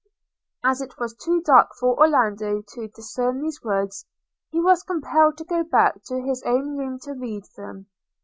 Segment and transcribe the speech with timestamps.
[0.63, 4.07] As it was too dark for Orlando to discern these words,
[4.49, 7.85] he was compelled to go back to his own room to read them.